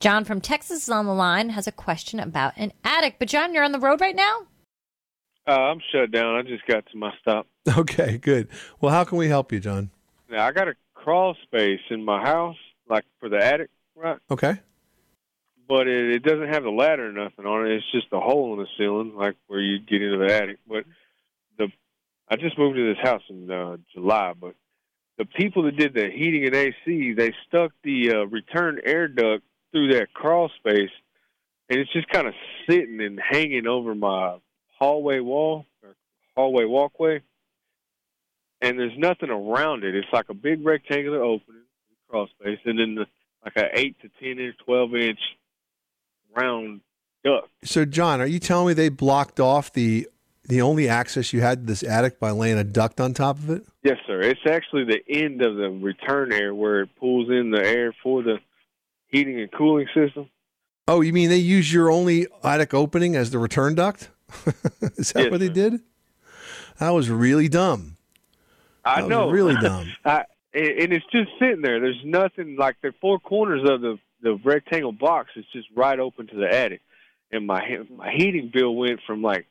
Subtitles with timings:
[0.00, 3.16] John from Texas is on the line, has a question about an attic.
[3.18, 4.46] But John, you're on the road right now?
[5.46, 6.36] Uh, I'm shut down.
[6.36, 7.46] I just got to my stop.
[7.76, 8.48] Okay, good.
[8.80, 9.90] Well, how can we help you, John?
[10.30, 12.56] Now I got a crawl space in my house,
[12.88, 14.18] like for the attic, right?
[14.30, 14.58] Okay.
[15.68, 17.74] But it, it doesn't have the ladder or nothing on it.
[17.74, 20.58] It's just a hole in the ceiling, like where you get into the attic.
[20.66, 20.84] But
[21.58, 21.68] the
[22.28, 24.54] I just moved to this house in uh, July, but
[25.18, 29.44] the people that did the heating and AC, they stuck the uh, return air duct
[29.72, 30.90] through that crawl space,
[31.68, 32.34] and it's just kind of
[32.68, 34.38] sitting and hanging over my
[34.78, 35.94] hallway wall or
[36.36, 37.20] hallway walkway.
[38.62, 39.94] And there's nothing around it.
[39.94, 41.62] It's like a big rectangular opening,
[42.08, 43.06] crawl space, and then the,
[43.44, 45.18] like a eight to ten inch, twelve inch
[46.36, 46.80] round
[47.24, 47.48] duct.
[47.64, 50.08] So, John, are you telling me they blocked off the
[50.44, 53.50] the only access you had to this attic by laying a duct on top of
[53.50, 53.66] it?
[53.82, 54.20] Yes, sir.
[54.20, 58.22] It's actually the end of the return air where it pulls in the air for
[58.22, 58.38] the
[59.10, 60.28] heating and cooling system.
[60.88, 64.10] Oh, you mean they use your only attic opening as the return duct?
[64.96, 65.52] Is that Yes, what they sir.
[65.52, 65.80] did?
[66.78, 67.96] That was really dumb.
[68.84, 69.86] I That was know, really dumb.
[70.04, 71.80] I, and and it's just sitting there.
[71.80, 76.26] There's nothing like the four corners of the the rectangle box is just right open
[76.28, 76.80] to the attic,
[77.30, 77.60] and my
[77.96, 79.46] my heating bill went from like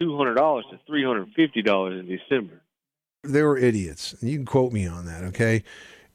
[0.00, 2.60] two hundred dollars to three hundred fifty dollars in December.
[3.24, 4.14] They were idiots.
[4.20, 5.64] And you can quote me on that, okay?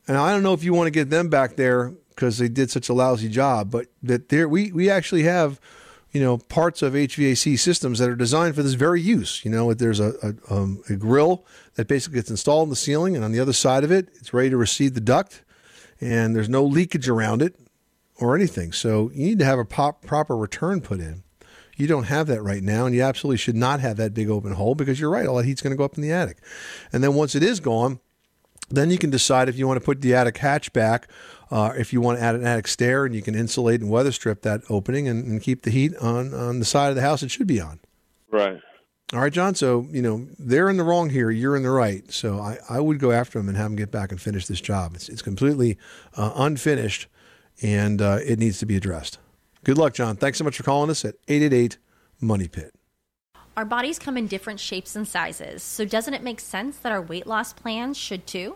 [0.07, 2.71] And I don't know if you want to get them back there because they did
[2.71, 5.59] such a lousy job, but that there we we actually have,
[6.11, 9.43] you know, parts of HVAC systems that are designed for this very use.
[9.43, 10.13] You know, there's a
[10.49, 11.45] a, um, a grill
[11.75, 14.33] that basically gets installed in the ceiling, and on the other side of it, it's
[14.33, 15.43] ready to receive the duct,
[15.99, 17.55] and there's no leakage around it
[18.19, 18.71] or anything.
[18.71, 21.23] So you need to have a pop, proper return put in.
[21.75, 24.53] You don't have that right now, and you absolutely should not have that big open
[24.53, 25.25] hole because you're right.
[25.25, 26.37] All that heat's going to go up in the attic,
[26.91, 27.99] and then once it is gone,
[28.69, 31.09] then you can decide if you want to put the attic hatch back,
[31.53, 34.11] uh, if you want to add an attic stair, and you can insulate and weather
[34.11, 37.21] strip that opening and, and keep the heat on on the side of the house
[37.21, 37.79] it should be on.
[38.31, 38.59] Right.
[39.13, 39.53] All right, John.
[39.53, 41.29] So you know they're in the wrong here.
[41.29, 42.11] You're in the right.
[42.11, 44.59] So I, I would go after them and have them get back and finish this
[44.59, 44.95] job.
[44.95, 45.77] It's it's completely
[46.17, 47.05] uh, unfinished,
[47.61, 49.19] and uh, it needs to be addressed.
[49.63, 50.15] Good luck, John.
[50.15, 51.77] Thanks so much for calling us at eight eight eight
[52.19, 52.73] Money Pit.
[53.55, 57.01] Our bodies come in different shapes and sizes, so doesn't it make sense that our
[57.01, 58.55] weight loss plans should too?